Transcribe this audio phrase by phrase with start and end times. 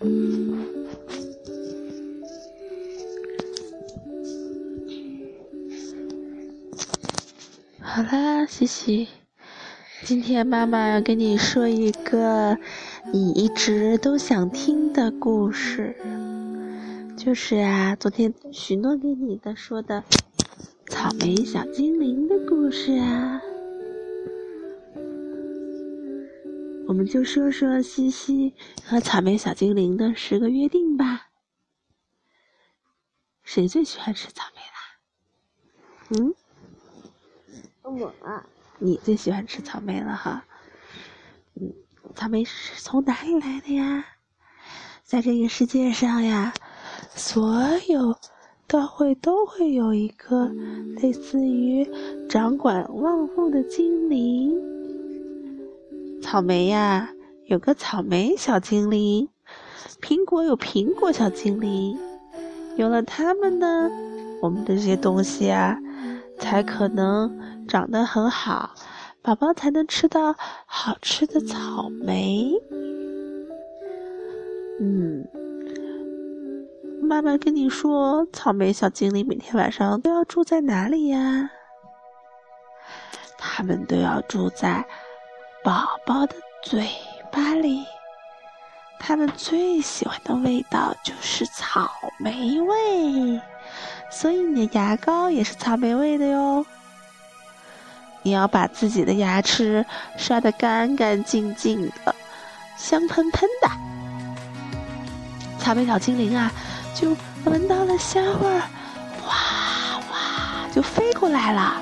[0.00, 0.64] 嗯
[7.80, 9.08] 好啦，西西，
[10.04, 12.56] 今天妈妈要跟你说一个
[13.12, 15.96] 你一直都想听的故事，
[17.16, 20.04] 就是啊，昨天许诺给你的说的
[20.86, 23.40] 草莓小精灵的故事啊。
[26.88, 31.28] 我们就说说西西和草莓小精灵的十个约定吧。
[33.42, 36.24] 谁最喜欢吃草莓啦？
[36.24, 36.34] 嗯？
[37.82, 38.10] 我，
[38.78, 40.46] 你最喜欢吃草莓了哈。
[41.60, 41.74] 嗯，
[42.14, 44.06] 草莓是从哪里来的呀？
[45.04, 46.54] 在这个世界上呀，
[47.10, 48.18] 所有
[48.66, 50.46] 都会都会有一个
[51.02, 51.86] 类似于
[52.30, 54.77] 掌管万物的精灵。
[56.22, 57.10] 草莓呀，
[57.46, 59.28] 有个草莓小精灵；
[60.00, 61.98] 苹果有苹果小精灵。
[62.76, 63.90] 有了它们呢，
[64.40, 65.78] 我们这些东西啊，
[66.38, 67.46] 才可能。
[67.68, 68.70] 长得很好，
[69.20, 70.34] 宝宝才能吃到
[70.64, 72.50] 好吃的草莓。
[74.80, 75.28] 嗯，
[77.02, 81.50] 妈妈跟你说，草莓小精灵每天晚上都要住在哪里呀？
[83.36, 84.86] 他们都要住在
[85.64, 86.88] 宝宝的嘴
[87.30, 87.84] 巴里。
[89.00, 93.40] 他们最喜欢的味道就是草莓味，
[94.10, 96.64] 所以你的牙膏也是草莓味的哟。
[98.22, 99.86] 你要把自己的牙齿
[100.16, 102.14] 刷得干干净净的，
[102.76, 103.70] 香喷喷的。
[105.58, 106.50] 草莓小精灵啊，
[106.94, 108.62] 就闻到了香味儿，
[109.26, 111.80] 哇哇就飞过来了。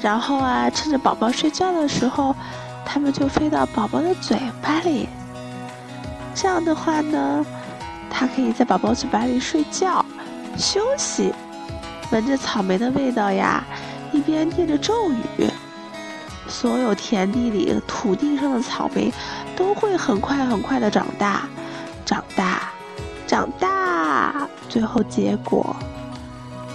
[0.00, 2.34] 然后啊，趁着宝宝睡觉的时候，
[2.90, 5.06] 它们就飞到宝宝的嘴巴里。
[6.34, 7.44] 这样的话呢，
[8.08, 10.02] 它可以在宝宝嘴巴里睡觉、
[10.56, 11.34] 休息，
[12.10, 13.62] 闻着草莓的味道呀。
[14.10, 15.50] 一边念着咒语，
[16.48, 19.12] 所有田地里、土地上的草莓
[19.54, 21.42] 都会很快很快的长大，
[22.06, 22.70] 长大，
[23.26, 25.76] 长大，最后结果，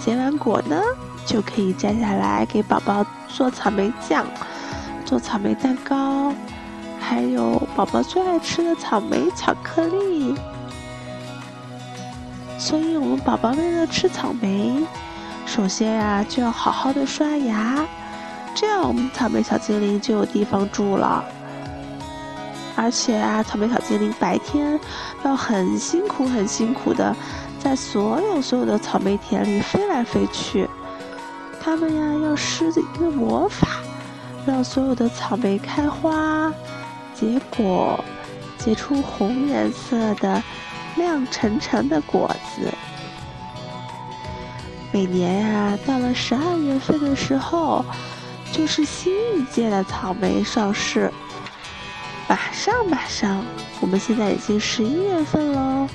[0.00, 0.80] 结完果呢，
[1.26, 4.24] 就可以摘下来给宝宝做草莓酱，
[5.14, 6.32] 做草莓蛋糕，
[6.98, 10.34] 还有宝宝最爱吃的草莓巧克力。
[12.58, 14.84] 所以，我们宝宝为了吃草莓。
[15.46, 17.86] 首先呀，就要好好的刷牙，
[18.56, 21.24] 这样我们草莓小精灵就有地方住了。
[22.74, 24.80] 而且啊，草莓小精灵白天
[25.22, 27.14] 要很辛苦、很辛苦的，
[27.60, 30.68] 在所有所有的草莓田里飞来飞去。
[31.62, 33.68] 他们呀，要施一个魔法，
[34.46, 36.52] 让所有的草莓开花、
[37.14, 38.02] 结果，
[38.58, 40.42] 结出红颜色的
[40.96, 42.72] 亮沉沉的果子。
[44.92, 47.84] 每年呀，到了十二月份的时候，
[48.52, 51.10] 就是新一届的草莓上市。
[52.28, 53.44] 马上马上，
[53.80, 55.88] 我们现在已经十一月份了，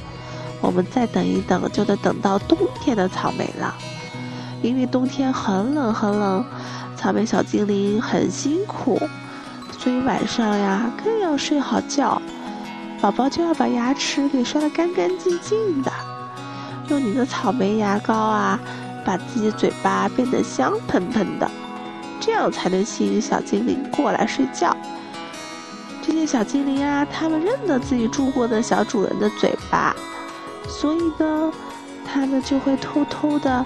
[0.60, 3.74] 我们再等一等，就得等到冬天的草莓了。
[4.62, 6.46] 因为冬天很冷很冷，
[7.00, 9.00] 草莓小精灵很辛苦，
[9.80, 12.22] 所以晚上呀更要睡好觉，
[13.00, 15.90] 宝宝就要把牙齿给刷得干干净净的，
[16.90, 18.60] 用你的草莓牙膏啊。
[19.06, 21.50] 把自己嘴巴变得香喷喷的，
[22.20, 24.76] 这样才能吸引小精灵过来睡觉。
[26.04, 29.96] 这些小精灵啊，他们认得自己住过的小主人的嘴巴，
[30.68, 31.52] 所以呢，
[32.06, 33.66] 他们就会偷偷的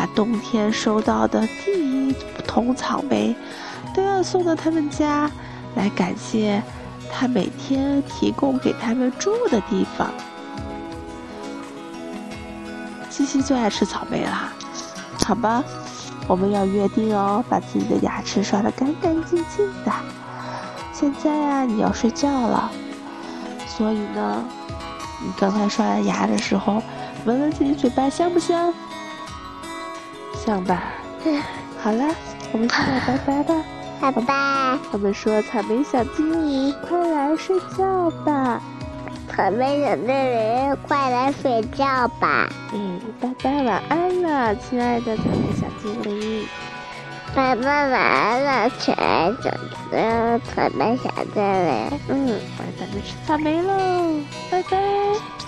[0.00, 2.14] 把冬天收到的第一
[2.46, 3.36] 桶草莓，
[3.94, 5.30] 都要送到他们家，
[5.74, 6.62] 来感谢
[7.12, 10.08] 他每天提供给他们住的地方。
[13.10, 14.50] 西西最爱吃草莓啦。
[15.26, 15.62] 好吧，
[16.26, 19.92] 我们要约定哦，把自己的牙齿刷得干干净净的。
[20.94, 22.72] 现在啊，你要睡觉了，
[23.66, 24.42] 所以呢，
[25.22, 26.82] 你刚才刷牙的时候，
[27.26, 28.72] 闻闻自己嘴巴香不香？
[30.44, 30.82] 香吧。
[31.82, 32.04] 好了，
[32.52, 33.54] 我们现在拜拜吧。
[34.00, 34.78] 拜拜。
[34.92, 38.60] 我们说草莓小精灵，快来睡觉吧。
[39.28, 42.48] 草莓小精灵，快来睡觉吧。
[42.72, 46.46] 嗯，拜拜，晚安了，亲爱的草莓小精灵。
[47.34, 49.30] 拜拜，晚安了，亲爱
[49.92, 52.00] 的草莓小精灵。
[52.08, 54.20] 嗯，我要咱们吃草莓喽，
[54.50, 55.39] 拜拜。